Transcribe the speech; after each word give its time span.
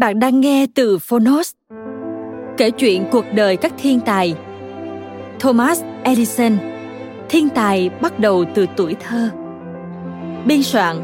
Bạn 0.00 0.18
đang 0.18 0.40
nghe 0.40 0.66
từ 0.74 0.98
Phonos. 0.98 1.52
Kể 2.56 2.70
chuyện 2.70 3.04
cuộc 3.12 3.24
đời 3.34 3.56
các 3.56 3.72
thiên 3.78 4.00
tài. 4.00 4.34
Thomas 5.38 5.82
Edison, 6.02 6.52
thiên 7.28 7.48
tài 7.48 7.90
bắt 8.00 8.18
đầu 8.18 8.44
từ 8.54 8.66
tuổi 8.76 8.96
thơ. 9.00 9.30
Biên 10.46 10.62
soạn 10.62 10.96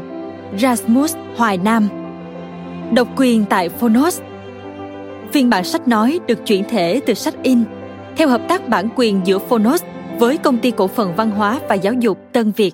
Rasmus 0.59 1.15
Hoài 1.35 1.57
Nam. 1.57 1.87
Độc 2.93 3.07
quyền 3.15 3.45
tại 3.45 3.69
Phonos. 3.69 4.21
Phiên 5.31 5.49
bản 5.49 5.63
sách 5.63 5.87
nói 5.87 6.19
được 6.27 6.45
chuyển 6.45 6.63
thể 6.69 7.01
từ 7.05 7.13
sách 7.13 7.35
in 7.43 7.63
theo 8.15 8.27
hợp 8.27 8.41
tác 8.47 8.69
bản 8.69 8.89
quyền 8.95 9.21
giữa 9.23 9.39
Phonos 9.39 9.83
với 10.19 10.37
công 10.37 10.57
ty 10.57 10.71
cổ 10.71 10.87
phần 10.87 11.15
văn 11.15 11.31
hóa 11.31 11.59
và 11.69 11.75
giáo 11.75 11.93
dục 11.93 12.19
Tân 12.33 12.51
Việt. 12.51 12.73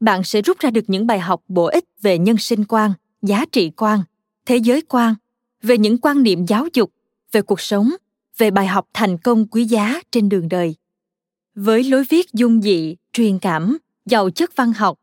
bạn 0.00 0.24
sẽ 0.24 0.42
rút 0.42 0.58
ra 0.58 0.70
được 0.70 0.84
những 0.86 1.06
bài 1.06 1.20
học 1.20 1.42
bổ 1.48 1.64
ích 1.64 1.84
về 2.00 2.18
nhân 2.18 2.36
sinh 2.38 2.64
quan, 2.64 2.92
giá 3.22 3.44
trị 3.52 3.70
quan, 3.76 4.00
thế 4.46 4.56
giới 4.56 4.82
quan, 4.82 5.14
về 5.62 5.78
những 5.78 5.98
quan 5.98 6.22
niệm 6.22 6.46
giáo 6.46 6.66
dục, 6.74 6.92
về 7.32 7.42
cuộc 7.42 7.60
sống, 7.60 7.90
về 8.38 8.50
bài 8.50 8.66
học 8.66 8.88
thành 8.94 9.18
công 9.18 9.46
quý 9.46 9.64
giá 9.64 10.00
trên 10.10 10.28
đường 10.28 10.48
đời. 10.48 10.74
Với 11.54 11.84
lối 11.84 12.04
viết 12.08 12.32
dung 12.32 12.62
dị, 12.62 12.96
truyền 13.12 13.38
cảm, 13.38 13.78
giàu 14.06 14.30
chất 14.30 14.56
văn 14.56 14.72
học, 14.72 14.98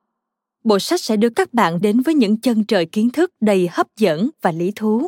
bộ 0.64 0.80
sách 0.80 1.02
sẽ 1.02 1.18
đưa 1.18 1.30
các 1.30 1.54
bạn 1.54 1.82
đến 1.82 2.02
với 2.02 2.14
những 2.14 2.38
chân 2.38 2.64
trời 2.64 2.86
kiến 2.86 3.10
thức 3.10 3.34
đầy 3.42 3.70
hấp 3.72 3.88
dẫn 3.98 4.30
và 4.42 4.52
lý 4.52 4.72
thú. 4.76 5.08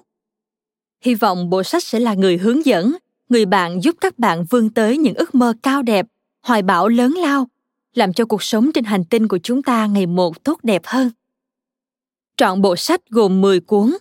Hy 1.02 1.16
vọng 1.16 1.50
bộ 1.50 1.64
sách 1.64 1.84
sẽ 1.84 2.00
là 2.00 2.14
người 2.14 2.38
hướng 2.38 2.66
dẫn, 2.66 2.98
người 3.30 3.46
bạn 3.46 3.84
giúp 3.84 3.96
các 4.02 4.19
bạn 4.19 4.46
vươn 4.50 4.69
tới 4.69 4.98
những 4.98 5.16
ước 5.16 5.36
mơ 5.36 5.54
cao 5.64 5.81
đẹp, 5.81 6.06
hoài 6.42 6.62
bão 6.62 6.88
lớn 6.88 7.14
lao 7.14 7.48
làm 7.97 8.13
cho 8.13 8.25
cuộc 8.25 8.44
sống 8.44 8.72
trên 8.74 8.84
hành 8.84 9.06
tinh 9.06 9.28
của 9.28 9.38
chúng 9.44 9.63
ta 9.63 9.85
ngày 9.85 10.06
một 10.06 10.44
tốt 10.44 10.59
đẹp 10.63 10.81
hơn. 10.85 11.12
Trọn 12.38 12.62
bộ 12.62 12.75
sách 12.75 13.09
gồm 13.09 13.41
10 13.41 13.59
cuốn. 13.59 13.97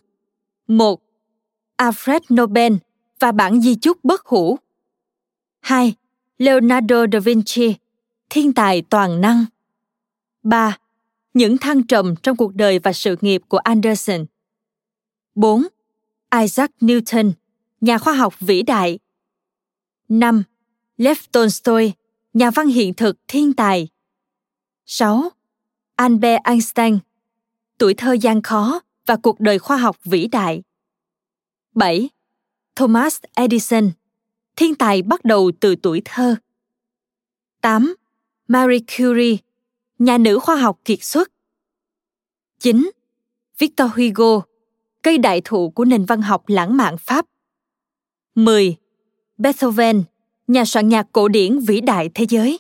1. 0.67 1.01
Alfred 1.77 2.21
Nobel 2.41 2.75
và 3.19 3.33
bản 3.33 3.61
di 3.61 3.75
chúc 3.75 4.05
bất 4.05 4.27
hủ. 4.27 4.59
2. 5.61 5.95
Leonardo 6.39 7.05
da 7.13 7.19
Vinci, 7.19 7.75
thiên 8.31 8.53
tài 8.53 8.83
toàn 8.83 9.21
năng. 9.21 9.45
3. 10.43 10.79
Những 11.35 11.59
thăng 11.59 11.87
trầm 11.87 12.15
trong 12.17 12.37
cuộc 12.37 12.55
đời 12.55 12.79
và 12.79 12.93
sự 12.93 13.17
nghiệp 13.21 13.43
của 13.49 13.59
Anderson. 13.59 14.27
4. 15.35 15.67
Isaac 16.41 16.71
Newton, 16.81 17.33
nhà 17.81 17.99
khoa 17.99 18.15
học 18.15 18.35
vĩ 18.41 18.63
đại. 18.63 18.99
5. 20.09 20.43
Lev 20.97 21.19
Tolstoy, 21.33 21.93
nhà 22.37 22.51
văn 22.51 22.67
hiện 22.67 22.95
thực 22.95 23.17
thiên 23.29 23.53
tài. 23.53 23.89
6. 24.87 25.31
Albert 25.95 26.43
Einstein, 26.45 26.99
tuổi 27.79 27.95
thơ 27.95 28.13
gian 28.13 28.43
khó 28.43 28.81
và 29.07 29.17
cuộc 29.17 29.41
đời 29.41 29.59
khoa 29.59 29.77
học 29.77 29.97
vĩ 30.05 30.29
đại. 30.29 30.63
7. 31.75 32.09
Thomas 32.75 33.21
Edison, 33.35 33.91
thiên 34.57 34.75
tài 34.75 35.03
bắt 35.03 35.25
đầu 35.25 35.53
từ 35.61 35.77
tuổi 35.83 36.03
thơ. 36.05 36.37
8. 37.61 37.95
Marie 38.49 38.81
Curie, 38.97 39.37
nhà 39.99 40.19
nữ 40.19 40.39
khoa 40.39 40.57
học 40.57 40.81
kiệt 40.85 41.03
xuất. 41.03 41.33
9. 42.59 42.91
Victor 43.59 43.91
Hugo, 43.91 44.41
cây 45.03 45.19
đại 45.19 45.41
thụ 45.45 45.71
của 45.71 45.85
nền 45.85 46.05
văn 46.05 46.23
học 46.23 46.43
lãng 46.47 46.77
mạn 46.77 46.97
Pháp. 46.99 47.27
10. 48.35 48.77
Beethoven, 49.39 50.05
nhà 50.47 50.65
soạn 50.65 50.89
nhạc 50.89 51.07
cổ 51.13 51.29
điển 51.29 51.59
vĩ 51.59 51.81
đại 51.81 52.11
thế 52.15 52.27
giới. 52.29 52.59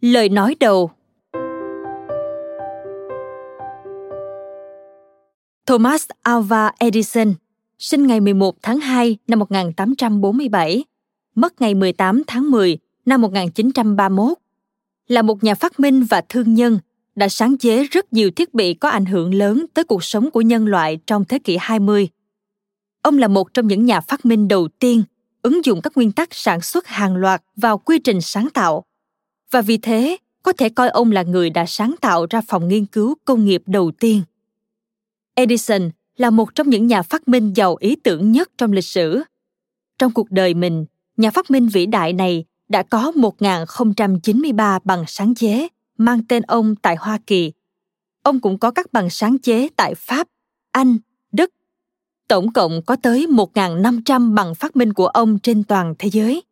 Lời 0.00 0.28
nói 0.28 0.56
đầu 0.60 0.90
Thomas 5.66 6.06
Alva 6.22 6.72
Edison, 6.78 7.34
sinh 7.78 8.06
ngày 8.06 8.20
11 8.20 8.56
tháng 8.62 8.80
2 8.80 9.16
năm 9.28 9.38
1847, 9.38 10.84
mất 11.34 11.60
ngày 11.60 11.74
18 11.74 12.22
tháng 12.26 12.50
10 12.50 12.78
năm 13.06 13.22
1931, 13.22 14.38
là 15.08 15.22
một 15.22 15.44
nhà 15.44 15.54
phát 15.54 15.80
minh 15.80 16.04
và 16.04 16.22
thương 16.28 16.54
nhân 16.54 16.78
đã 17.14 17.28
sáng 17.28 17.58
chế 17.58 17.84
rất 17.84 18.12
nhiều 18.12 18.30
thiết 18.30 18.54
bị 18.54 18.74
có 18.74 18.88
ảnh 18.88 19.06
hưởng 19.06 19.34
lớn 19.34 19.66
tới 19.74 19.84
cuộc 19.84 20.04
sống 20.04 20.30
của 20.30 20.40
nhân 20.40 20.66
loại 20.66 20.98
trong 21.06 21.24
thế 21.24 21.38
kỷ 21.38 21.56
20 21.60 22.08
ông 23.06 23.18
là 23.18 23.28
một 23.28 23.54
trong 23.54 23.66
những 23.66 23.84
nhà 23.84 24.00
phát 24.00 24.26
minh 24.26 24.48
đầu 24.48 24.68
tiên 24.68 25.02
ứng 25.42 25.64
dụng 25.64 25.82
các 25.82 25.96
nguyên 25.96 26.12
tắc 26.12 26.28
sản 26.32 26.60
xuất 26.60 26.86
hàng 26.86 27.16
loạt 27.16 27.42
vào 27.56 27.78
quy 27.78 27.98
trình 27.98 28.20
sáng 28.20 28.48
tạo. 28.54 28.84
Và 29.50 29.62
vì 29.62 29.78
thế 29.78 30.16
có 30.42 30.52
thể 30.52 30.68
coi 30.68 30.88
ông 30.88 31.12
là 31.12 31.22
người 31.22 31.50
đã 31.50 31.66
sáng 31.66 31.94
tạo 32.00 32.26
ra 32.30 32.40
phòng 32.48 32.68
nghiên 32.68 32.86
cứu 32.86 33.14
công 33.24 33.44
nghiệp 33.44 33.62
đầu 33.66 33.90
tiên. 34.00 34.22
Edison 35.34 35.90
là 36.16 36.30
một 36.30 36.54
trong 36.54 36.70
những 36.70 36.86
nhà 36.86 37.02
phát 37.02 37.28
minh 37.28 37.52
giàu 37.56 37.76
ý 37.80 37.96
tưởng 37.96 38.32
nhất 38.32 38.50
trong 38.58 38.72
lịch 38.72 38.84
sử. 38.84 39.22
Trong 39.98 40.12
cuộc 40.12 40.30
đời 40.30 40.54
mình 40.54 40.86
nhà 41.16 41.30
phát 41.30 41.50
minh 41.50 41.68
vĩ 41.68 41.86
đại 41.86 42.12
này 42.12 42.44
đã 42.68 42.82
có 42.82 43.12
1093 43.16 44.78
bằng 44.84 45.04
sáng 45.06 45.34
chế 45.34 45.68
mang 45.98 46.22
tên 46.28 46.42
ông 46.42 46.76
tại 46.76 46.96
Hoa 46.96 47.18
Kỳ. 47.26 47.52
Ông 48.22 48.40
cũng 48.40 48.58
có 48.58 48.70
các 48.70 48.92
bằng 48.92 49.10
sáng 49.10 49.38
chế 49.38 49.68
tại 49.76 49.94
Pháp, 49.94 50.28
Anh, 50.72 50.98
Tổng 52.28 52.52
cộng 52.52 52.82
có 52.82 52.96
tới 52.96 53.26
1.500 53.26 54.34
bằng 54.34 54.54
phát 54.54 54.76
minh 54.76 54.92
của 54.92 55.06
ông 55.06 55.38
trên 55.38 55.64
toàn 55.64 55.94
thế 55.98 56.10
giới. 56.10 56.42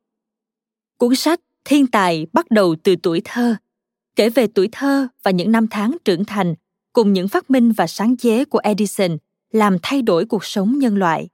Cuốn 0.98 1.16
sách 1.16 1.40
Thiên 1.64 1.86
tài 1.86 2.26
bắt 2.32 2.50
đầu 2.50 2.76
từ 2.82 2.96
tuổi 3.02 3.22
thơ, 3.24 3.56
kể 4.16 4.30
về 4.30 4.46
tuổi 4.46 4.68
thơ 4.72 5.08
và 5.22 5.30
những 5.30 5.52
năm 5.52 5.66
tháng 5.70 5.96
trưởng 6.04 6.24
thành 6.24 6.54
cùng 6.92 7.12
những 7.12 7.28
phát 7.28 7.50
minh 7.50 7.72
và 7.72 7.86
sáng 7.86 8.16
chế 8.16 8.44
của 8.44 8.58
Edison 8.58 9.16
làm 9.50 9.76
thay 9.82 10.02
đổi 10.02 10.26
cuộc 10.26 10.44
sống 10.44 10.78
nhân 10.78 10.96
loại. 10.96 11.28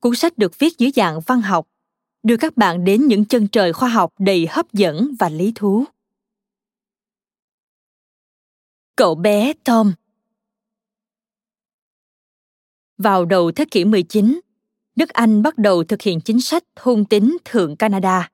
Cuốn 0.00 0.14
sách 0.14 0.38
được 0.38 0.58
viết 0.58 0.78
dưới 0.78 0.90
dạng 0.96 1.20
văn 1.20 1.40
học, 1.40 1.68
đưa 2.22 2.36
các 2.36 2.56
bạn 2.56 2.84
đến 2.84 3.06
những 3.06 3.24
chân 3.24 3.48
trời 3.48 3.72
khoa 3.72 3.88
học 3.88 4.12
đầy 4.18 4.46
hấp 4.50 4.72
dẫn 4.72 5.14
và 5.18 5.28
lý 5.28 5.52
thú. 5.54 5.84
Cậu 8.96 9.14
bé 9.14 9.52
Tom 9.64 9.92
vào 12.98 13.24
đầu 13.24 13.52
thế 13.52 13.64
kỷ 13.64 13.84
19, 13.84 14.40
nước 14.96 15.08
Anh 15.08 15.42
bắt 15.42 15.58
đầu 15.58 15.84
thực 15.84 16.02
hiện 16.02 16.20
chính 16.20 16.40
sách 16.40 16.64
thôn 16.76 17.04
tính 17.04 17.36
thượng 17.44 17.76
Canada. 17.76 18.30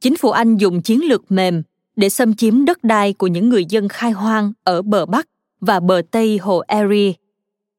Chính 0.00 0.16
phủ 0.16 0.30
Anh 0.30 0.56
dùng 0.56 0.82
chiến 0.82 1.04
lược 1.04 1.32
mềm 1.32 1.62
để 1.96 2.08
xâm 2.08 2.34
chiếm 2.34 2.64
đất 2.64 2.84
đai 2.84 3.12
của 3.12 3.26
những 3.26 3.48
người 3.48 3.64
dân 3.64 3.88
khai 3.88 4.10
hoang 4.10 4.52
ở 4.64 4.82
bờ 4.82 5.06
Bắc 5.06 5.28
và 5.60 5.80
bờ 5.80 6.02
Tây 6.10 6.38
hồ 6.38 6.62
Erie 6.68 7.12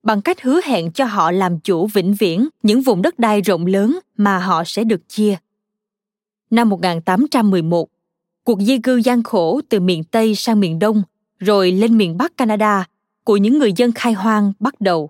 bằng 0.06 0.22
cách 0.22 0.42
hứa 0.42 0.62
hẹn 0.66 0.92
cho 0.92 1.06
họ 1.06 1.32
làm 1.32 1.60
chủ 1.60 1.88
vĩnh 1.88 2.14
viễn 2.14 2.48
những 2.64 2.82
vùng 2.82 3.02
đất 3.02 3.20
đai 3.20 3.42
rộng 3.42 3.66
lớn 3.66 4.00
mà 4.18 4.40
họ 4.40 4.64
sẽ 4.66 4.84
được 4.84 5.10
chia. 5.10 5.38
Năm 6.50 6.70
1811, 6.70 7.90
cuộc 8.44 8.62
di 8.62 8.78
cư 8.78 8.96
gian 8.96 9.24
khổ 9.24 9.62
từ 9.70 9.80
miền 9.80 10.04
Tây 10.04 10.36
sang 10.36 10.60
miền 10.60 10.80
Đông 10.80 11.04
rồi 11.40 11.72
lên 11.72 11.98
miền 11.98 12.18
Bắc 12.18 12.38
Canada 12.38 12.86
của 13.24 13.38
những 13.38 13.60
người 13.60 13.74
dân 13.76 13.92
khai 13.92 14.14
hoang 14.14 14.54
bắt 14.60 14.82
đầu. 14.82 15.10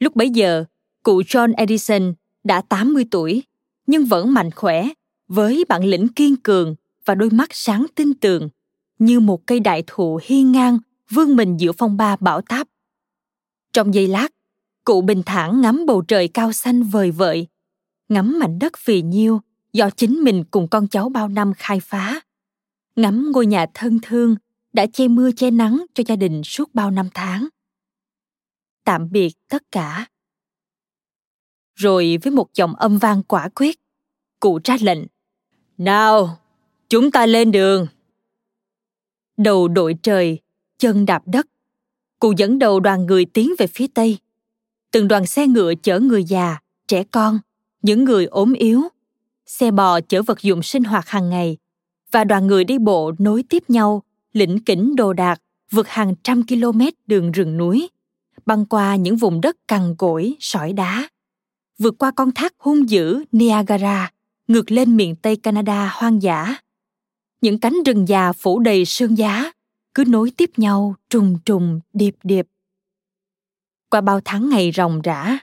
Lúc 0.00 0.16
bấy 0.16 0.30
giờ, 0.30 0.64
cụ 1.02 1.20
John 1.20 1.52
Edison 1.56 2.14
đã 2.44 2.60
80 2.60 3.04
tuổi 3.10 3.42
nhưng 3.86 4.04
vẫn 4.04 4.34
mạnh 4.34 4.50
khỏe 4.50 4.88
với 5.28 5.64
bản 5.68 5.84
lĩnh 5.84 6.08
kiên 6.08 6.36
cường 6.36 6.74
và 7.04 7.14
đôi 7.14 7.30
mắt 7.30 7.48
sáng 7.52 7.86
tinh 7.94 8.14
tường 8.14 8.48
như 8.98 9.20
một 9.20 9.46
cây 9.46 9.60
đại 9.60 9.82
thụ 9.86 10.20
hiên 10.22 10.52
ngang 10.52 10.78
vươn 11.10 11.36
mình 11.36 11.56
giữa 11.56 11.72
phong 11.72 11.96
ba 11.96 12.16
bão 12.20 12.40
táp. 12.40 12.68
Trong 13.72 13.94
giây 13.94 14.06
lát, 14.08 14.28
cụ 14.84 15.00
bình 15.00 15.22
thản 15.26 15.60
ngắm 15.60 15.86
bầu 15.86 16.02
trời 16.08 16.28
cao 16.28 16.52
xanh 16.52 16.82
vời 16.82 17.10
vợi, 17.10 17.46
ngắm 18.08 18.38
mảnh 18.38 18.58
đất 18.58 18.72
phì 18.78 19.02
nhiêu 19.02 19.40
do 19.72 19.90
chính 19.90 20.14
mình 20.14 20.44
cùng 20.50 20.68
con 20.68 20.88
cháu 20.88 21.08
bao 21.08 21.28
năm 21.28 21.52
khai 21.56 21.80
phá, 21.80 22.20
ngắm 22.96 23.30
ngôi 23.32 23.46
nhà 23.46 23.66
thân 23.74 23.98
thương 24.02 24.36
đã 24.72 24.86
che 24.86 25.08
mưa 25.08 25.30
che 25.32 25.50
nắng 25.50 25.84
cho 25.94 26.04
gia 26.06 26.16
đình 26.16 26.42
suốt 26.44 26.74
bao 26.74 26.90
năm 26.90 27.08
tháng. 27.14 27.48
Tạm 28.86 29.10
biệt 29.10 29.32
tất 29.48 29.62
cả. 29.70 30.06
Rồi 31.74 32.18
với 32.22 32.30
một 32.30 32.54
giọng 32.54 32.74
âm 32.74 32.98
vang 32.98 33.22
quả 33.22 33.48
quyết, 33.54 33.80
cụ 34.40 34.60
ra 34.64 34.76
lệnh. 34.80 34.98
Nào, 35.78 36.38
chúng 36.88 37.10
ta 37.10 37.26
lên 37.26 37.52
đường. 37.52 37.86
Đầu 39.36 39.68
đội 39.68 39.94
trời, 40.02 40.38
chân 40.78 41.06
đạp 41.06 41.22
đất. 41.26 41.46
Cụ 42.20 42.32
dẫn 42.36 42.58
đầu 42.58 42.80
đoàn 42.80 43.06
người 43.06 43.24
tiến 43.24 43.52
về 43.58 43.66
phía 43.66 43.86
tây. 43.94 44.18
Từng 44.90 45.08
đoàn 45.08 45.26
xe 45.26 45.46
ngựa 45.46 45.74
chở 45.82 46.00
người 46.00 46.24
già, 46.24 46.58
trẻ 46.88 47.04
con, 47.10 47.38
những 47.82 48.04
người 48.04 48.26
ốm 48.26 48.52
yếu, 48.52 48.82
xe 49.46 49.70
bò 49.70 50.00
chở 50.00 50.22
vật 50.22 50.42
dụng 50.42 50.62
sinh 50.62 50.84
hoạt 50.84 51.08
hàng 51.08 51.30
ngày 51.30 51.56
và 52.10 52.24
đoàn 52.24 52.46
người 52.46 52.64
đi 52.64 52.78
bộ 52.78 53.12
nối 53.18 53.42
tiếp 53.48 53.70
nhau 53.70 54.02
lĩnh 54.32 54.58
kỉnh 54.64 54.96
đồ 54.96 55.12
đạc 55.12 55.42
vượt 55.70 55.88
hàng 55.88 56.14
trăm 56.22 56.42
km 56.46 56.80
đường 57.06 57.32
rừng 57.32 57.56
núi 57.56 57.88
băng 58.46 58.66
qua 58.66 58.96
những 58.96 59.16
vùng 59.16 59.40
đất 59.40 59.56
cằn 59.68 59.94
cỗi, 59.98 60.34
sỏi 60.40 60.72
đá. 60.72 61.08
Vượt 61.78 61.94
qua 61.98 62.10
con 62.10 62.32
thác 62.32 62.54
hung 62.58 62.90
dữ 62.90 63.24
niagara, 63.32 64.12
ngược 64.48 64.70
lên 64.70 64.96
miền 64.96 65.16
tây 65.16 65.36
canada 65.36 65.92
hoang 65.94 66.22
dã. 66.22 66.56
Những 67.40 67.60
cánh 67.60 67.82
rừng 67.86 68.08
già 68.08 68.32
phủ 68.32 68.58
đầy 68.58 68.84
sương 68.84 69.18
giá, 69.18 69.52
cứ 69.94 70.04
nối 70.04 70.30
tiếp 70.36 70.50
nhau 70.56 70.94
trùng 71.10 71.38
trùng, 71.44 71.80
điệp 71.92 72.16
điệp. 72.22 72.46
Qua 73.90 74.00
bao 74.00 74.20
tháng 74.24 74.48
ngày 74.48 74.72
ròng 74.74 75.00
rã, 75.02 75.38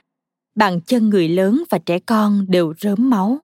bàn 0.54 0.80
chân 0.80 1.10
người 1.10 1.28
lớn 1.28 1.64
và 1.70 1.78
trẻ 1.78 1.98
con 1.98 2.46
đều 2.48 2.74
rớm 2.80 3.10
máu, 3.10 3.38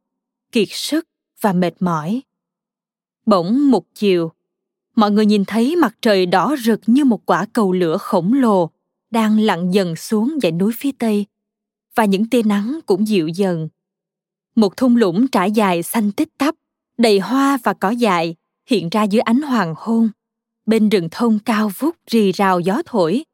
kiệt 0.52 0.68
sức 0.70 1.08
và 1.40 1.52
mệt 1.52 1.74
mỏi. 1.80 2.22
Bỗng 3.26 3.70
một 3.70 3.84
chiều, 3.94 4.32
mọi 4.96 5.10
người 5.10 5.26
nhìn 5.26 5.44
thấy 5.44 5.76
mặt 5.76 5.96
trời 6.02 6.26
đỏ 6.26 6.56
rực 6.64 6.80
như 6.86 7.04
một 7.04 7.26
quả 7.26 7.46
cầu 7.52 7.72
lửa 7.72 7.96
khổng 7.96 8.32
lồ 8.32 8.70
đang 9.10 9.38
lặn 9.38 9.70
dần 9.70 9.96
xuống 9.96 10.38
dãy 10.42 10.52
núi 10.52 10.72
phía 10.76 10.90
tây, 10.98 11.26
và 11.94 12.04
những 12.04 12.30
tia 12.30 12.42
nắng 12.42 12.80
cũng 12.86 13.08
dịu 13.08 13.28
dần. 13.28 13.68
Một 14.54 14.76
thung 14.76 14.96
lũng 14.96 15.28
trải 15.28 15.50
dài 15.52 15.82
xanh 15.82 16.12
tích 16.12 16.28
tắp, 16.38 16.54
đầy 16.98 17.18
hoa 17.18 17.58
và 17.62 17.72
cỏ 17.72 17.90
dại, 17.90 18.34
hiện 18.66 18.88
ra 18.88 19.02
dưới 19.02 19.20
ánh 19.20 19.42
hoàng 19.42 19.74
hôn. 19.76 20.10
Bên 20.66 20.88
rừng 20.88 21.08
thông 21.10 21.38
cao 21.38 21.70
vút 21.78 21.96
rì 22.10 22.32
rào 22.32 22.60
gió 22.60 22.82
thổi, 22.86 23.24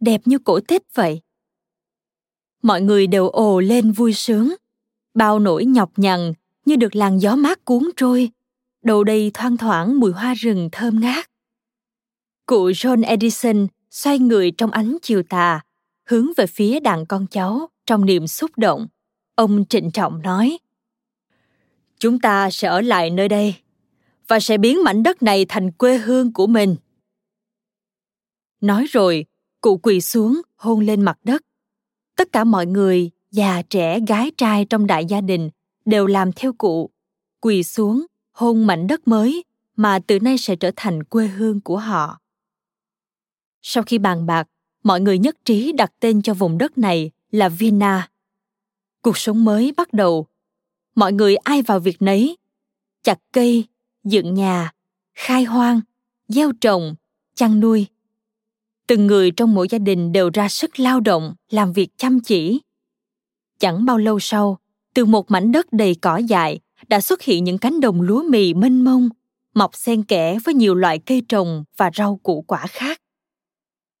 đẹp 0.00 0.20
như 0.24 0.38
cổ 0.38 0.60
tích 0.60 0.82
vậy. 0.94 1.20
Mọi 2.62 2.80
người 2.80 3.06
đều 3.06 3.28
ồ 3.28 3.60
lên 3.60 3.92
vui 3.92 4.12
sướng. 4.12 4.54
Bao 5.14 5.38
nỗi 5.38 5.64
nhọc 5.64 5.90
nhằn 5.96 6.32
như 6.64 6.76
được 6.76 6.96
làn 6.96 7.18
gió 7.18 7.36
mát 7.36 7.64
cuốn 7.64 7.90
trôi 7.96 8.30
đầu 8.86 9.04
đầy 9.04 9.30
thoang 9.34 9.56
thoảng 9.56 10.00
mùi 10.00 10.12
hoa 10.12 10.34
rừng 10.34 10.68
thơm 10.72 11.00
ngát. 11.00 11.30
Cụ 12.46 12.70
John 12.70 13.04
Edison 13.04 13.66
xoay 13.96 14.18
người 14.18 14.50
trong 14.50 14.70
ánh 14.70 14.96
chiều 15.02 15.22
tà, 15.22 15.60
hướng 16.04 16.26
về 16.36 16.46
phía 16.46 16.80
đàn 16.80 17.06
con 17.06 17.26
cháu 17.26 17.68
trong 17.86 18.04
niềm 18.04 18.26
xúc 18.26 18.50
động. 18.56 18.86
Ông 19.34 19.64
trịnh 19.68 19.90
trọng 19.90 20.22
nói, 20.22 20.58
Chúng 21.98 22.18
ta 22.18 22.50
sẽ 22.50 22.68
ở 22.68 22.80
lại 22.80 23.10
nơi 23.10 23.28
đây 23.28 23.54
và 24.28 24.40
sẽ 24.40 24.58
biến 24.58 24.84
mảnh 24.84 25.02
đất 25.02 25.22
này 25.22 25.44
thành 25.48 25.72
quê 25.72 25.98
hương 25.98 26.32
của 26.32 26.46
mình. 26.46 26.76
Nói 28.60 28.86
rồi, 28.90 29.24
cụ 29.60 29.76
quỳ 29.76 30.00
xuống 30.00 30.40
hôn 30.56 30.80
lên 30.80 31.02
mặt 31.02 31.18
đất. 31.24 31.42
Tất 32.16 32.32
cả 32.32 32.44
mọi 32.44 32.66
người, 32.66 33.10
già 33.30 33.62
trẻ, 33.62 34.00
gái 34.08 34.30
trai 34.36 34.64
trong 34.64 34.86
đại 34.86 35.04
gia 35.04 35.20
đình 35.20 35.50
đều 35.84 36.06
làm 36.06 36.32
theo 36.32 36.52
cụ, 36.52 36.90
quỳ 37.40 37.62
xuống 37.62 38.06
hôn 38.32 38.66
mảnh 38.66 38.86
đất 38.86 39.08
mới 39.08 39.44
mà 39.76 39.98
từ 40.06 40.20
nay 40.20 40.38
sẽ 40.38 40.56
trở 40.56 40.70
thành 40.76 41.04
quê 41.04 41.26
hương 41.26 41.60
của 41.60 41.78
họ 41.78 42.20
sau 43.68 43.82
khi 43.82 43.98
bàn 43.98 44.26
bạc 44.26 44.48
mọi 44.84 45.00
người 45.00 45.18
nhất 45.18 45.36
trí 45.44 45.72
đặt 45.72 45.92
tên 46.00 46.22
cho 46.22 46.34
vùng 46.34 46.58
đất 46.58 46.78
này 46.78 47.10
là 47.30 47.48
vina. 47.48 48.08
Cuộc 49.02 49.18
sống 49.18 49.44
mới 49.44 49.72
bắt 49.76 49.92
đầu. 49.92 50.26
Mọi 50.94 51.12
người 51.12 51.36
ai 51.36 51.62
vào 51.62 51.80
việc 51.80 52.02
nấy. 52.02 52.36
Chặt 53.02 53.18
cây 53.32 53.64
dựng 54.04 54.34
nhà 54.34 54.72
khai 55.14 55.44
hoang 55.44 55.80
gieo 56.28 56.52
trồng 56.60 56.94
chăn 57.34 57.60
nuôi. 57.60 57.86
Từng 58.86 59.06
người 59.06 59.30
trong 59.30 59.54
mỗi 59.54 59.68
gia 59.70 59.78
đình 59.78 60.12
đều 60.12 60.30
ra 60.34 60.48
sức 60.48 60.80
lao 60.80 61.00
động 61.00 61.34
làm 61.50 61.72
việc 61.72 61.88
chăm 61.96 62.20
chỉ. 62.20 62.60
Chẳng 63.58 63.84
bao 63.84 63.98
lâu 63.98 64.18
sau 64.20 64.58
từ 64.94 65.04
một 65.04 65.30
mảnh 65.30 65.52
đất 65.52 65.72
đầy 65.72 65.94
cỏ 65.94 66.16
dại 66.16 66.60
đã 66.88 67.00
xuất 67.00 67.22
hiện 67.22 67.44
những 67.44 67.58
cánh 67.58 67.80
đồng 67.80 68.00
lúa 68.00 68.22
mì 68.22 68.54
mênh 68.54 68.84
mông, 68.84 69.08
mọc 69.54 69.76
xen 69.76 70.02
kẽ 70.02 70.38
với 70.44 70.54
nhiều 70.54 70.74
loại 70.74 70.98
cây 70.98 71.22
trồng 71.28 71.64
và 71.76 71.90
rau 71.94 72.20
củ 72.22 72.44
quả 72.46 72.66
khác. 72.66 73.00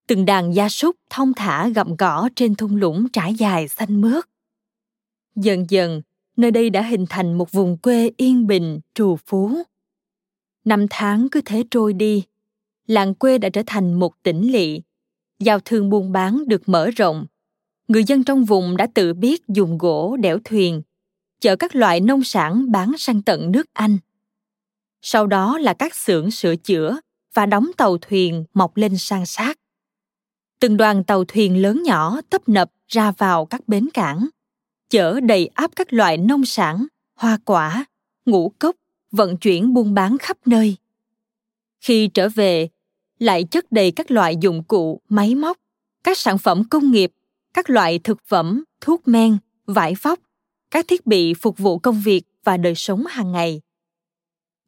Từng 0.06 0.24
đàn 0.24 0.54
gia 0.54 0.68
súc 0.68 0.96
thông 1.10 1.32
thả 1.34 1.68
gặm 1.68 1.96
cỏ 1.96 2.28
trên 2.36 2.54
thung 2.54 2.76
lũng 2.76 3.08
trải 3.12 3.34
dài 3.34 3.68
xanh 3.68 4.00
mướt. 4.00 4.24
Dần 5.36 5.66
dần, 5.68 6.02
nơi 6.36 6.50
đây 6.50 6.70
đã 6.70 6.82
hình 6.82 7.06
thành 7.08 7.38
một 7.38 7.52
vùng 7.52 7.78
quê 7.78 8.10
yên 8.16 8.46
bình, 8.46 8.80
trù 8.94 9.16
phú. 9.26 9.62
Năm 10.64 10.86
tháng 10.90 11.28
cứ 11.28 11.40
thế 11.44 11.64
trôi 11.70 11.92
đi, 11.92 12.24
làng 12.86 13.14
quê 13.14 13.38
đã 13.38 13.48
trở 13.48 13.62
thành 13.66 13.94
một 13.94 14.22
tỉnh 14.22 14.52
lỵ. 14.52 14.80
Giao 15.38 15.60
thương 15.60 15.90
buôn 15.90 16.12
bán 16.12 16.48
được 16.48 16.68
mở 16.68 16.90
rộng. 16.90 17.26
Người 17.88 18.04
dân 18.04 18.24
trong 18.24 18.44
vùng 18.44 18.76
đã 18.76 18.86
tự 18.94 19.14
biết 19.14 19.42
dùng 19.48 19.78
gỗ 19.78 20.16
đẽo 20.16 20.38
thuyền 20.44 20.82
chở 21.40 21.56
các 21.56 21.74
loại 21.76 22.00
nông 22.00 22.24
sản 22.24 22.72
bán 22.72 22.92
sang 22.98 23.22
tận 23.22 23.52
nước 23.52 23.66
Anh. 23.72 23.98
Sau 25.02 25.26
đó 25.26 25.58
là 25.58 25.74
các 25.74 25.94
xưởng 25.94 26.30
sửa 26.30 26.56
chữa 26.56 26.98
và 27.34 27.46
đóng 27.46 27.70
tàu 27.76 27.98
thuyền 27.98 28.44
mọc 28.54 28.76
lên 28.76 28.96
san 28.98 29.26
sát. 29.26 29.58
Từng 30.60 30.76
đoàn 30.76 31.04
tàu 31.04 31.24
thuyền 31.24 31.62
lớn 31.62 31.82
nhỏ 31.82 32.20
tấp 32.30 32.48
nập 32.48 32.70
ra 32.88 33.10
vào 33.10 33.46
các 33.46 33.68
bến 33.68 33.88
cảng. 33.94 34.28
chở 34.90 35.20
đầy 35.20 35.46
áp 35.46 35.70
các 35.76 35.92
loại 35.92 36.16
nông 36.16 36.44
sản, 36.44 36.86
hoa 37.14 37.38
quả, 37.44 37.84
ngũ 38.26 38.52
cốc, 38.58 38.76
vận 39.10 39.36
chuyển 39.36 39.74
buôn 39.74 39.94
bán 39.94 40.18
khắp 40.18 40.36
nơi. 40.46 40.76
Khi 41.80 42.08
trở 42.08 42.28
về, 42.28 42.68
lại 43.18 43.44
chất 43.44 43.72
đầy 43.72 43.90
các 43.90 44.10
loại 44.10 44.36
dụng 44.40 44.64
cụ, 44.64 45.00
máy 45.08 45.34
móc, 45.34 45.58
các 46.04 46.18
sản 46.18 46.38
phẩm 46.38 46.62
công 46.70 46.90
nghiệp, 46.90 47.12
các 47.54 47.70
loại 47.70 47.98
thực 47.98 48.18
phẩm, 48.26 48.64
thuốc 48.80 49.08
men, 49.08 49.38
vải 49.66 49.94
vóc, 50.02 50.18
các 50.70 50.84
thiết 50.88 51.06
bị 51.06 51.34
phục 51.34 51.58
vụ 51.58 51.78
công 51.78 52.02
việc 52.04 52.22
và 52.44 52.56
đời 52.56 52.74
sống 52.74 53.04
hàng 53.06 53.32
ngày. 53.32 53.60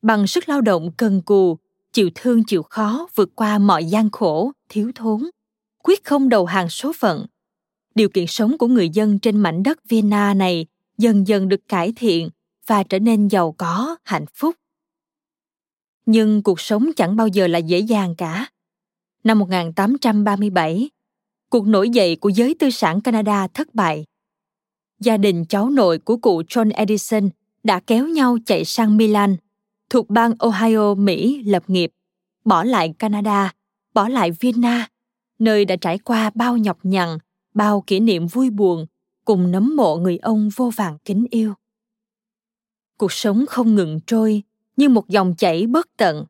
Bằng 0.03 0.27
sức 0.27 0.49
lao 0.49 0.61
động 0.61 0.93
cần 0.97 1.23
cù, 1.23 1.59
chịu 1.93 2.11
thương 2.15 2.45
chịu 2.45 2.63
khó 2.63 3.09
vượt 3.15 3.31
qua 3.35 3.59
mọi 3.59 3.85
gian 3.85 4.11
khổ, 4.11 4.53
thiếu 4.69 4.93
thốn, 4.95 5.31
quyết 5.83 6.05
không 6.05 6.29
đầu 6.29 6.47
hàng 6.47 6.69
số 6.69 6.93
phận. 6.93 7.27
Điều 7.95 8.09
kiện 8.09 8.27
sống 8.27 8.59
của 8.59 8.67
người 8.67 8.89
dân 8.89 9.19
trên 9.19 9.37
mảnh 9.37 9.63
đất 9.63 9.79
Vienna 9.89 10.35
này 10.35 10.67
dần 10.99 11.27
dần 11.27 11.49
được 11.49 11.61
cải 11.69 11.93
thiện 11.97 12.31
và 12.67 12.83
trở 12.83 12.99
nên 12.99 13.29
giàu 13.29 13.55
có, 13.59 13.97
hạnh 14.05 14.27
phúc. 14.35 14.55
Nhưng 16.07 16.43
cuộc 16.43 16.61
sống 16.61 16.91
chẳng 16.97 17.17
bao 17.17 17.29
giờ 17.29 17.47
là 17.47 17.59
dễ 17.59 17.79
dàng 17.79 18.15
cả. 18.15 18.49
Năm 19.25 19.39
1837, 19.39 20.91
cuộc 21.51 21.67
nổi 21.67 21.91
dậy 21.91 22.17
của 22.17 22.29
giới 22.29 22.55
tư 22.59 22.71
sản 22.71 23.01
Canada 23.01 23.49
thất 23.49 23.75
bại. 23.75 24.05
Gia 25.01 25.17
đình 25.17 25.45
cháu 25.45 25.71
nội 25.71 25.99
của 25.99 26.17
cụ 26.17 26.43
John 26.43 26.71
Edison 26.75 27.29
đã 27.63 27.81
kéo 27.81 28.09
nhau 28.09 28.39
chạy 28.47 28.65
sang 28.65 28.97
Milan, 28.97 29.37
thuộc 29.91 30.11
bang 30.11 30.35
Ohio, 30.39 30.95
Mỹ 30.95 31.43
lập 31.43 31.63
nghiệp, 31.67 31.93
bỏ 32.45 32.65
lại 32.65 32.95
Canada, 32.99 33.53
bỏ 33.95 34.09
lại 34.09 34.31
Vienna, 34.41 34.89
nơi 35.39 35.65
đã 35.65 35.77
trải 35.77 35.99
qua 35.99 36.31
bao 36.35 36.57
nhọc 36.57 36.79
nhằn, 36.83 37.19
bao 37.55 37.85
kỷ 37.87 38.01
niệm 38.01 38.27
vui 38.27 38.51
buồn, 38.51 38.87
cùng 39.25 39.51
nấm 39.51 39.77
mộ 39.77 39.97
người 39.97 40.19
ông 40.19 40.49
vô 40.57 40.71
vàng 40.77 40.99
kính 41.05 41.27
yêu. 41.31 41.55
Cuộc 42.99 43.13
sống 43.13 43.45
không 43.49 43.75
ngừng 43.75 44.01
trôi 44.07 44.43
như 44.77 44.89
một 44.89 45.09
dòng 45.09 45.35
chảy 45.35 45.67
bất 45.67 45.89
tận. 45.97 46.25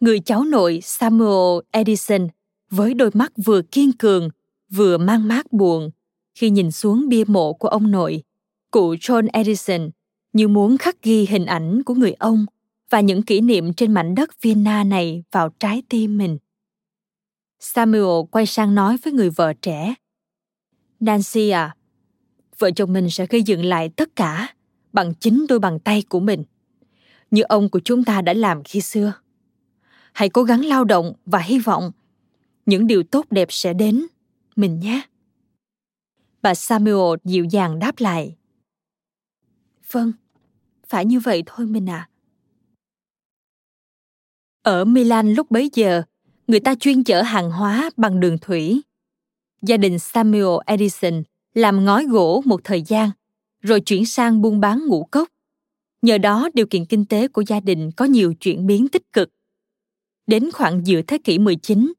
Người 0.00 0.20
cháu 0.20 0.44
nội 0.44 0.80
Samuel 0.82 1.60
Edison 1.70 2.28
với 2.70 2.94
đôi 2.94 3.10
mắt 3.14 3.32
vừa 3.44 3.62
kiên 3.62 3.92
cường 3.92 4.28
vừa 4.70 4.98
mang 4.98 5.28
mát 5.28 5.52
buồn 5.52 5.90
khi 6.34 6.50
nhìn 6.50 6.70
xuống 6.70 7.08
bia 7.08 7.24
mộ 7.26 7.52
của 7.52 7.68
ông 7.68 7.90
nội, 7.90 8.22
cụ 8.70 8.94
John 8.94 9.28
Edison, 9.32 9.90
như 10.32 10.48
muốn 10.48 10.78
khắc 10.78 11.02
ghi 11.02 11.26
hình 11.26 11.46
ảnh 11.46 11.82
của 11.82 11.94
người 11.94 12.12
ông 12.12 12.46
và 12.90 13.00
những 13.00 13.22
kỷ 13.22 13.40
niệm 13.40 13.72
trên 13.72 13.94
mảnh 13.94 14.14
đất 14.14 14.42
Vienna 14.42 14.84
này 14.84 15.24
vào 15.32 15.48
trái 15.60 15.82
tim 15.88 16.18
mình. 16.18 16.38
Samuel 17.60 18.26
quay 18.30 18.46
sang 18.46 18.74
nói 18.74 18.96
với 19.02 19.12
người 19.12 19.30
vợ 19.30 19.52
trẻ. 19.52 19.94
Nancy 21.00 21.50
à, 21.50 21.76
vợ 22.58 22.70
chồng 22.70 22.92
mình 22.92 23.10
sẽ 23.10 23.26
gây 23.26 23.42
dựng 23.42 23.64
lại 23.64 23.88
tất 23.88 24.16
cả 24.16 24.54
bằng 24.92 25.14
chính 25.14 25.46
đôi 25.48 25.58
bàn 25.58 25.78
tay 25.78 26.02
của 26.08 26.20
mình, 26.20 26.44
như 27.30 27.42
ông 27.42 27.68
của 27.68 27.80
chúng 27.84 28.04
ta 28.04 28.22
đã 28.22 28.32
làm 28.32 28.62
khi 28.64 28.80
xưa. 28.80 29.12
Hãy 30.12 30.28
cố 30.28 30.42
gắng 30.42 30.64
lao 30.64 30.84
động 30.84 31.12
và 31.26 31.38
hy 31.38 31.58
vọng 31.58 31.92
những 32.66 32.86
điều 32.86 33.02
tốt 33.02 33.26
đẹp 33.30 33.48
sẽ 33.50 33.74
đến, 33.74 34.06
mình 34.56 34.80
nhé. 34.80 35.02
Bà 36.42 36.54
Samuel 36.54 37.18
dịu 37.24 37.44
dàng 37.44 37.78
đáp 37.78 37.94
lại. 37.98 38.36
Vâng, 39.90 40.12
phải 40.88 41.04
như 41.04 41.20
vậy 41.20 41.42
thôi 41.46 41.66
mình 41.66 41.90
à. 41.90 42.08
Ở 44.62 44.84
Milan 44.84 45.34
lúc 45.34 45.50
bấy 45.50 45.70
giờ, 45.72 46.02
người 46.50 46.60
ta 46.60 46.74
chuyên 46.74 47.04
chở 47.04 47.22
hàng 47.22 47.50
hóa 47.50 47.90
bằng 47.96 48.20
đường 48.20 48.38
thủy. 48.38 48.82
Gia 49.62 49.76
đình 49.76 49.98
Samuel 49.98 50.60
Edison 50.66 51.22
làm 51.54 51.84
ngói 51.84 52.04
gỗ 52.04 52.42
một 52.44 52.60
thời 52.64 52.82
gian, 52.82 53.10
rồi 53.62 53.80
chuyển 53.80 54.06
sang 54.06 54.40
buôn 54.40 54.60
bán 54.60 54.86
ngũ 54.86 55.04
cốc. 55.04 55.28
Nhờ 56.02 56.18
đó 56.18 56.48
điều 56.54 56.66
kiện 56.66 56.84
kinh 56.84 57.04
tế 57.04 57.28
của 57.28 57.42
gia 57.46 57.60
đình 57.60 57.90
có 57.96 58.04
nhiều 58.04 58.34
chuyển 58.34 58.66
biến 58.66 58.88
tích 58.88 59.12
cực. 59.12 59.30
Đến 60.26 60.50
khoảng 60.50 60.86
giữa 60.86 61.02
thế 61.02 61.18
kỷ 61.18 61.38
19, 61.38 61.92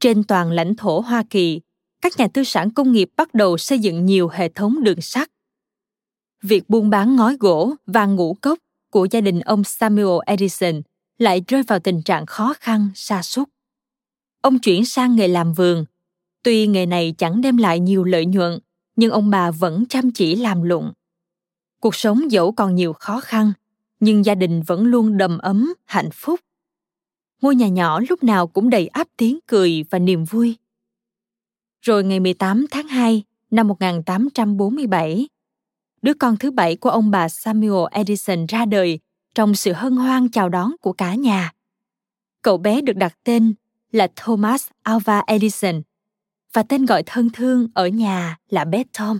trên 0.00 0.24
toàn 0.24 0.50
lãnh 0.50 0.76
thổ 0.76 1.00
Hoa 1.00 1.24
Kỳ, 1.30 1.60
các 2.02 2.12
nhà 2.18 2.28
tư 2.28 2.44
sản 2.44 2.70
công 2.70 2.92
nghiệp 2.92 3.08
bắt 3.16 3.34
đầu 3.34 3.58
xây 3.58 3.78
dựng 3.78 4.06
nhiều 4.06 4.28
hệ 4.28 4.48
thống 4.48 4.84
đường 4.84 5.00
sắt. 5.00 5.30
Việc 6.42 6.70
buôn 6.70 6.90
bán 6.90 7.16
ngói 7.16 7.36
gỗ 7.40 7.74
và 7.86 8.06
ngũ 8.06 8.34
cốc 8.34 8.58
của 8.90 9.06
gia 9.10 9.20
đình 9.20 9.40
ông 9.40 9.64
Samuel 9.64 10.18
Edison 10.26 10.82
lại 11.18 11.42
rơi 11.48 11.62
vào 11.62 11.78
tình 11.78 12.02
trạng 12.02 12.26
khó 12.26 12.54
khăn, 12.60 12.88
sa 12.94 13.22
sút. 13.22 13.48
Ông 14.44 14.58
chuyển 14.58 14.84
sang 14.84 15.16
nghề 15.16 15.28
làm 15.28 15.52
vườn. 15.52 15.84
Tuy 16.42 16.66
nghề 16.66 16.86
này 16.86 17.14
chẳng 17.18 17.40
đem 17.40 17.56
lại 17.56 17.80
nhiều 17.80 18.04
lợi 18.04 18.26
nhuận, 18.26 18.58
nhưng 18.96 19.10
ông 19.10 19.30
bà 19.30 19.50
vẫn 19.50 19.86
chăm 19.86 20.10
chỉ 20.10 20.36
làm 20.36 20.62
lụng. 20.62 20.92
Cuộc 21.80 21.94
sống 21.94 22.30
dẫu 22.30 22.52
còn 22.52 22.74
nhiều 22.74 22.92
khó 22.92 23.20
khăn, 23.20 23.52
nhưng 24.00 24.24
gia 24.24 24.34
đình 24.34 24.62
vẫn 24.62 24.84
luôn 24.86 25.16
đầm 25.16 25.38
ấm, 25.38 25.74
hạnh 25.84 26.08
phúc. 26.12 26.40
Ngôi 27.42 27.54
nhà 27.54 27.68
nhỏ 27.68 28.00
lúc 28.08 28.24
nào 28.24 28.46
cũng 28.46 28.70
đầy 28.70 28.86
áp 28.86 29.08
tiếng 29.16 29.38
cười 29.46 29.84
và 29.90 29.98
niềm 29.98 30.24
vui. 30.24 30.56
Rồi 31.80 32.04
ngày 32.04 32.20
18 32.20 32.66
tháng 32.70 32.88
2 32.88 33.22
năm 33.50 33.68
1847, 33.68 35.28
đứa 36.02 36.14
con 36.14 36.36
thứ 36.36 36.50
bảy 36.50 36.76
của 36.76 36.90
ông 36.90 37.10
bà 37.10 37.28
Samuel 37.28 37.86
Edison 37.90 38.46
ra 38.46 38.64
đời 38.64 38.98
trong 39.34 39.54
sự 39.54 39.72
hân 39.72 39.96
hoan 39.96 40.28
chào 40.28 40.48
đón 40.48 40.72
của 40.80 40.92
cả 40.92 41.14
nhà. 41.14 41.52
Cậu 42.42 42.56
bé 42.56 42.80
được 42.80 42.96
đặt 42.96 43.18
tên 43.24 43.54
là 43.94 44.08
Thomas 44.16 44.68
Alva 44.82 45.22
Edison 45.26 45.82
và 46.52 46.62
tên 46.62 46.86
gọi 46.86 47.02
thân 47.06 47.30
thương 47.32 47.68
ở 47.74 47.88
nhà 47.88 48.36
là 48.48 48.64
bé 48.64 48.84
Tom. 48.98 49.18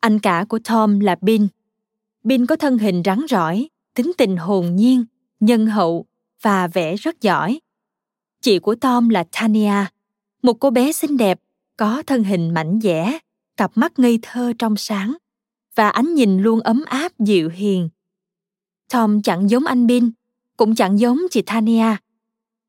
Anh 0.00 0.18
cả 0.18 0.44
của 0.48 0.58
Tom 0.64 1.00
là 1.00 1.16
Bin. 1.20 1.48
Bin 2.24 2.46
có 2.46 2.56
thân 2.56 2.78
hình 2.78 3.02
rắn 3.04 3.20
rỏi, 3.28 3.68
tính 3.94 4.12
tình 4.18 4.36
hồn 4.36 4.76
nhiên, 4.76 5.04
nhân 5.40 5.66
hậu 5.66 6.06
và 6.42 6.66
vẽ 6.66 6.96
rất 6.96 7.20
giỏi. 7.20 7.60
Chị 8.40 8.58
của 8.58 8.74
Tom 8.74 9.08
là 9.08 9.24
Tania, 9.32 9.84
một 10.42 10.54
cô 10.60 10.70
bé 10.70 10.92
xinh 10.92 11.16
đẹp, 11.16 11.40
có 11.76 12.02
thân 12.06 12.24
hình 12.24 12.54
mảnh 12.54 12.78
dẻ, 12.82 13.18
cặp 13.56 13.70
mắt 13.74 13.98
ngây 13.98 14.18
thơ 14.22 14.52
trong 14.58 14.76
sáng 14.76 15.16
và 15.74 15.88
ánh 15.88 16.14
nhìn 16.14 16.38
luôn 16.38 16.60
ấm 16.60 16.84
áp 16.86 17.18
dịu 17.18 17.48
hiền. 17.48 17.88
Tom 18.92 19.22
chẳng 19.22 19.50
giống 19.50 19.64
anh 19.64 19.86
Bin, 19.86 20.10
cũng 20.56 20.74
chẳng 20.74 20.98
giống 20.98 21.18
chị 21.30 21.42
Tania. 21.42 21.96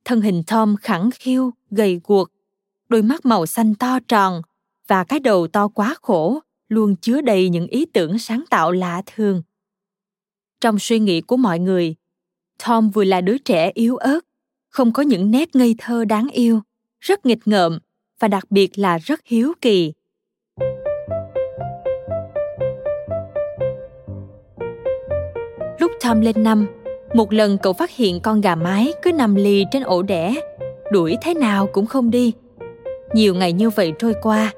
Thân 0.05 0.22
hình 0.22 0.43
Tom 0.48 0.75
khẳng 0.81 1.10
khiu, 1.13 1.51
gầy 1.72 2.01
guộc, 2.03 2.31
đôi 2.89 3.01
mắt 3.01 3.25
màu 3.25 3.46
xanh 3.46 3.75
to 3.75 4.00
tròn 4.08 4.41
và 4.88 5.03
cái 5.03 5.20
đầu 5.20 5.48
to 5.48 5.67
quá 5.67 5.96
khổ 6.01 6.39
luôn 6.70 6.96
chứa 6.96 7.22
đầy 7.22 7.50
những 7.50 7.67
ý 7.67 7.86
tưởng 7.86 8.20
sáng 8.20 8.43
tạo 8.50 8.72
lạ 8.72 9.01
thường. 9.15 9.43
Trong 10.62 10.79
suy 10.79 11.00
nghĩ 11.00 11.22
của 11.22 11.38
mọi 11.38 11.60
người, 11.60 11.96
Tom 12.65 12.89
vừa 12.89 13.03
là 13.03 13.22
đứa 13.22 13.38
trẻ 13.38 13.72
yếu 13.74 13.98
ớt, 13.98 14.20
không 14.70 14.93
có 14.93 15.03
những 15.03 15.31
nét 15.31 15.55
ngây 15.55 15.75
thơ 15.77 16.05
đáng 16.05 16.27
yêu, 16.27 16.62
rất 17.00 17.25
nghịch 17.25 17.48
ngợm 17.48 17.79
và 18.20 18.27
đặc 18.27 18.51
biệt 18.51 18.79
là 18.79 18.98
rất 18.98 19.20
hiếu 19.25 19.53
kỳ. 19.62 19.93
Lúc 25.79 25.91
Tom 26.03 26.22
lên 26.22 26.43
năm, 26.43 26.67
một 27.13 27.34
lần 27.34 27.58
cậu 27.58 27.74
phát 27.74 27.91
hiện 27.91 28.20
con 28.20 28.41
gà 28.41 28.56
mái 28.56 28.94
cứ 29.01 29.13
nằm 29.13 29.36
lì 29.36 29.65
trên 29.72 29.84
ổ 29.84 30.01
đẻ, 30.01 30.36
đuổi 30.91 31.18
thế 31.22 31.34
nào 31.34 31.68
cũng 31.68 31.86
không 31.86 32.12
đi. 32.12 32.34
Nhiều 33.13 33.36
ngày 33.36 33.53
như 33.53 33.70
vậy 33.70 33.94
trôi 34.00 34.13
qua, 34.22 34.51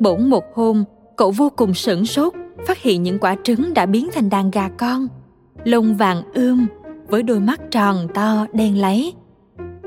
bỗng 0.00 0.30
một 0.30 0.44
hôm, 0.54 0.84
cậu 1.16 1.30
vô 1.30 1.52
cùng 1.56 1.74
sửng 1.74 2.06
sốt 2.06 2.32
phát 2.66 2.78
hiện 2.78 3.02
những 3.02 3.18
quả 3.18 3.36
trứng 3.44 3.74
đã 3.74 3.86
biến 3.86 4.08
thành 4.14 4.30
đàn 4.30 4.50
gà 4.50 4.68
con, 4.78 5.08
lông 5.64 5.96
vàng 5.96 6.22
ươm 6.34 6.66
với 7.08 7.22
đôi 7.22 7.40
mắt 7.40 7.60
tròn 7.70 8.08
to 8.14 8.46
đen 8.52 8.80
láy. 8.80 9.12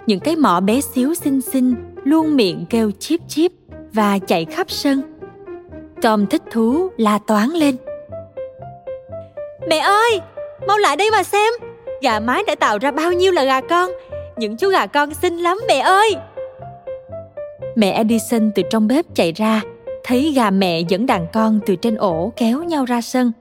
Những 0.07 0.19
cái 0.19 0.35
mỏ 0.35 0.59
bé 0.59 0.81
xíu 0.81 1.13
xinh 1.15 1.41
xinh 1.41 1.75
luôn 2.03 2.35
miệng 2.35 2.65
kêu 2.69 2.91
chip 2.91 3.19
chip 3.27 3.51
và 3.93 4.19
chạy 4.19 4.45
khắp 4.45 4.71
sân. 4.71 5.01
Tom 6.01 6.25
thích 6.27 6.41
thú 6.51 6.89
la 6.97 7.19
toán 7.27 7.49
lên. 7.49 7.75
Mẹ 9.67 9.77
ơi, 9.77 10.19
mau 10.67 10.77
lại 10.77 10.95
đây 10.95 11.09
mà 11.11 11.23
xem, 11.23 11.53
gà 12.03 12.19
mái 12.19 12.43
đã 12.47 12.55
tạo 12.55 12.77
ra 12.77 12.91
bao 12.91 13.11
nhiêu 13.13 13.31
là 13.31 13.43
gà 13.43 13.61
con, 13.61 13.91
những 14.37 14.57
chú 14.57 14.69
gà 14.69 14.85
con 14.85 15.13
xinh 15.13 15.37
lắm 15.37 15.57
mẹ 15.67 15.79
ơi. 15.79 16.15
Mẹ 17.75 17.91
Edison 17.91 18.51
từ 18.55 18.63
trong 18.69 18.87
bếp 18.87 19.05
chạy 19.15 19.31
ra, 19.31 19.61
thấy 20.03 20.33
gà 20.35 20.49
mẹ 20.49 20.81
dẫn 20.81 21.05
đàn 21.05 21.27
con 21.33 21.59
từ 21.65 21.75
trên 21.75 21.95
ổ 21.95 22.33
kéo 22.35 22.63
nhau 22.63 22.85
ra 22.85 23.01
sân. 23.01 23.31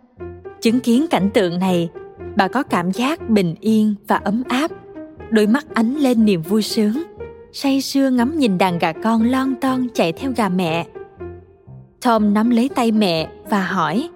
Chứng 0.60 0.80
kiến 0.80 1.06
cảnh 1.10 1.30
tượng 1.34 1.58
này, 1.58 1.88
bà 2.36 2.48
có 2.48 2.62
cảm 2.62 2.90
giác 2.90 3.28
bình 3.28 3.54
yên 3.60 3.94
và 4.08 4.16
ấm 4.16 4.42
áp, 4.48 4.70
đôi 5.30 5.46
mắt 5.46 5.66
ánh 5.74 5.96
lên 5.96 6.24
niềm 6.24 6.42
vui 6.42 6.62
sướng 6.62 7.02
say 7.52 7.80
sưa 7.80 8.10
ngắm 8.10 8.38
nhìn 8.38 8.58
đàn 8.58 8.78
gà 8.78 8.92
con 8.92 9.30
lon 9.30 9.54
ton 9.60 9.86
chạy 9.94 10.12
theo 10.12 10.32
gà 10.36 10.48
mẹ. 10.48 10.86
Tom 12.04 12.34
nắm 12.34 12.50
lấy 12.50 12.68
tay 12.74 12.92
mẹ 12.92 13.28
và 13.50 13.62
hỏi 13.62 14.08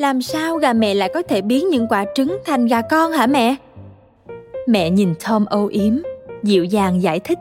làm 0.00 0.22
sao 0.22 0.56
gà 0.56 0.72
mẹ 0.72 0.94
lại 0.94 1.10
có 1.14 1.22
thể 1.22 1.42
biến 1.42 1.68
những 1.68 1.88
quả 1.88 2.04
trứng 2.14 2.38
thành 2.44 2.66
gà 2.66 2.80
con 2.82 3.12
hả 3.12 3.26
mẹ? 3.26 3.56
Mẹ 4.66 4.90
nhìn 4.90 5.14
Tom 5.28 5.44
âu 5.44 5.66
yếm, 5.66 5.98
dịu 6.42 6.64
dàng 6.64 7.02
giải 7.02 7.20
thích 7.20 7.38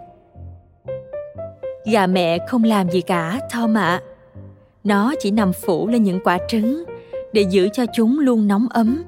Gà 1.92 2.08
mẹ 2.08 2.38
không 2.48 2.64
làm 2.64 2.90
gì 2.90 3.02
cả, 3.02 3.40
Tom 3.54 3.78
ạ. 3.78 3.88
À. 3.88 4.02
nó 4.84 5.14
chỉ 5.20 5.32
nằm 5.32 5.54
phủ 5.54 5.88
lên 5.88 6.04
những 6.04 6.20
quả 6.24 6.38
trứng 6.48 6.84
để 7.34 7.42
giữ 7.42 7.70
cho 7.74 7.86
chúng 7.96 8.20
luôn 8.20 8.48
nóng 8.48 8.68
ấm 8.70 9.04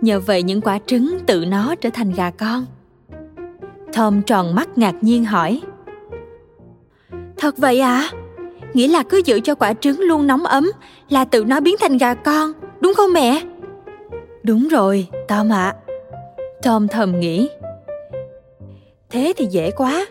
nhờ 0.00 0.20
vậy 0.20 0.42
những 0.42 0.60
quả 0.60 0.78
trứng 0.86 1.18
tự 1.26 1.44
nó 1.44 1.74
trở 1.74 1.90
thành 1.94 2.12
gà 2.12 2.30
con 2.30 2.66
tom 3.92 4.22
tròn 4.22 4.54
mắt 4.54 4.78
ngạc 4.78 4.94
nhiên 5.00 5.24
hỏi 5.24 5.60
thật 7.36 7.58
vậy 7.58 7.80
à 7.80 8.10
nghĩa 8.74 8.88
là 8.88 9.02
cứ 9.02 9.22
giữ 9.24 9.40
cho 9.44 9.54
quả 9.54 9.74
trứng 9.74 10.00
luôn 10.00 10.26
nóng 10.26 10.46
ấm 10.46 10.70
là 11.08 11.24
tự 11.24 11.44
nó 11.44 11.60
biến 11.60 11.76
thành 11.80 11.98
gà 11.98 12.14
con 12.14 12.52
đúng 12.80 12.94
không 12.96 13.12
mẹ? 13.12 13.42
Đúng 14.42 14.68
rồi 14.68 15.08
tom 15.28 15.52
ạ 15.52 15.64
à. 15.64 15.76
tom 16.62 16.88
thầm 16.88 17.20
nghĩ. 17.20 17.48
Thế 19.10 19.32
thì 19.36 19.46
dễ 19.46 19.70
quá. 19.70 20.06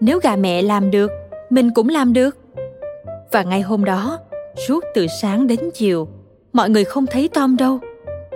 Nếu 0.00 0.18
gà 0.22 0.36
mẹ 0.36 0.62
làm 0.62 0.90
được 0.90 1.10
mình 1.50 1.70
cũng 1.74 1.88
làm 1.88 2.12
được. 2.12 2.36
Và 3.32 3.42
ngay 3.42 3.60
hôm 3.60 3.84
đó 3.84 4.18
suốt 4.68 4.84
từ 4.94 5.06
sáng 5.20 5.46
đến 5.46 5.60
chiều 5.74 6.08
mọi 6.52 6.70
người 6.70 6.84
không 6.84 7.06
thấy 7.06 7.28
tom 7.28 7.56
đâu. 7.56 7.78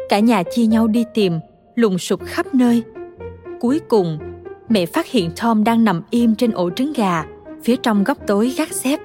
Cả 0.09 0.19
nhà 0.19 0.43
chia 0.43 0.67
nhau 0.67 0.87
đi 0.87 1.05
tìm 1.15 1.39
lùng 1.75 1.99
sục 1.99 2.25
khắp 2.25 2.55
nơi. 2.55 2.83
Cuối 3.61 3.81
cùng 3.89 4.19
mẹ 4.69 4.87
phát 4.87 5.07
hiện 5.07 5.31
tom 5.43 5.65
đang 5.65 5.85
nằm 5.85 6.03
im 6.11 6.35
trên 6.35 6.51
ổ 6.51 6.71
trứng 6.71 6.93
gà 6.93 7.25
phía 7.65 7.77
trong 7.77 8.05
góc 8.05 8.19
tối 8.27 8.55
gác 8.57 8.73
xếp. 8.73 9.01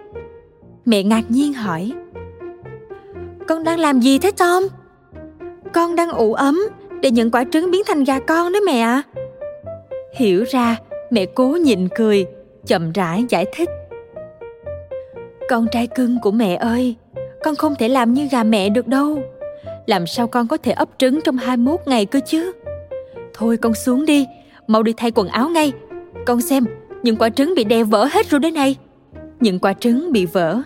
Mẹ 0.86 1.04
ngạc 1.04 1.32
nhiên 1.32 1.54
hỏi 1.54 1.92
con 3.48 3.64
đang 3.64 3.80
làm 3.80 4.00
gì 4.00 4.20
thế, 4.20 4.32
tom? 4.32 4.64
Con 5.74 5.96
đang 5.96 6.10
ủ 6.10 6.34
ấm 6.34 6.62
để 7.02 7.12
những 7.12 7.32
quả 7.32 7.44
trứng 7.52 7.72
biến 7.72 7.82
thành 7.88 8.04
gà 8.04 8.20
con 8.20 8.52
đấy 8.52 8.62
mẹ 8.66 8.80
ạ. 8.80 9.04
Hiểu 10.16 10.44
ra, 10.50 10.78
mẹ 11.12 11.26
cố 11.26 11.48
nhịn 11.48 11.88
cười, 11.96 12.26
chậm 12.66 12.92
rãi 12.92 13.26
giải 13.30 13.46
thích. 13.54 13.70
Con 15.50 15.68
trai 15.72 15.88
cưng 15.88 16.20
của 16.22 16.32
mẹ 16.32 16.56
ơi, 16.56 16.96
con 17.44 17.56
không 17.56 17.76
thể 17.80 17.90
làm 17.90 18.14
như 18.14 18.28
gà 18.32 18.44
mẹ 18.44 18.70
được 18.70 18.88
đâu. 18.88 19.20
Làm 19.86 20.08
sao 20.08 20.28
con 20.28 20.48
có 20.48 20.58
thể 20.58 20.72
ấp 20.72 20.90
trứng 20.98 21.20
trong 21.22 21.38
21 21.38 21.80
ngày 21.86 22.06
cơ 22.06 22.20
chứ? 22.26 22.52
Thôi 23.34 23.58
con 23.58 23.74
xuống 23.74 24.06
đi, 24.06 24.28
mau 24.68 24.84
đi 24.84 24.94
thay 24.98 25.12
quần 25.12 25.28
áo 25.28 25.50
ngay. 25.50 25.72
Con 26.26 26.42
xem, 26.42 26.66
những 27.04 27.16
quả 27.16 27.30
trứng 27.30 27.54
bị 27.56 27.64
đè 27.64 27.84
vỡ 27.84 28.08
hết 28.12 28.30
rồi 28.30 28.40
đấy 28.40 28.52
này. 28.52 28.76
Những 29.40 29.60
quả 29.60 29.74
trứng 29.74 30.12
bị 30.12 30.26
vỡ 30.26 30.62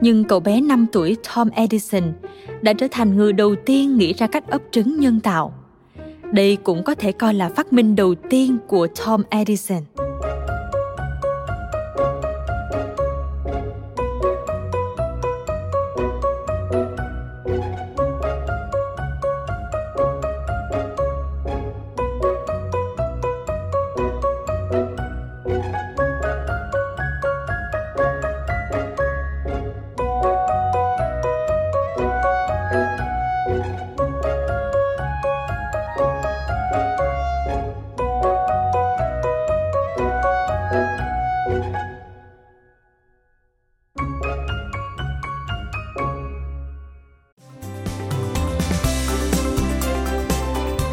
nhưng 0.00 0.24
cậu 0.24 0.40
bé 0.40 0.60
5 0.60 0.86
tuổi 0.92 1.16
Tom 1.34 1.50
Edison 1.50 2.02
đã 2.62 2.72
trở 2.72 2.86
thành 2.90 3.16
người 3.16 3.32
đầu 3.32 3.54
tiên 3.66 3.96
nghĩ 3.96 4.12
ra 4.12 4.26
cách 4.26 4.48
ấp 4.48 4.62
trứng 4.70 5.00
nhân 5.00 5.20
tạo. 5.20 5.54
Đây 6.32 6.56
cũng 6.56 6.84
có 6.84 6.94
thể 6.94 7.12
coi 7.12 7.34
là 7.34 7.48
phát 7.48 7.72
minh 7.72 7.96
đầu 7.96 8.14
tiên 8.14 8.58
của 8.66 8.86
Tom 9.06 9.22
Edison. 9.30 9.82